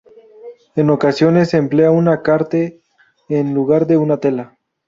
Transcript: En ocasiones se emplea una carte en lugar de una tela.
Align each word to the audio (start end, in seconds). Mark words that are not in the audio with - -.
En 0.75 0.89
ocasiones 0.89 1.51
se 1.51 1.57
emplea 1.57 1.91
una 1.91 2.23
carte 2.23 2.81
en 3.29 3.53
lugar 3.53 3.85
de 3.85 3.97
una 3.97 4.19
tela. 4.19 4.57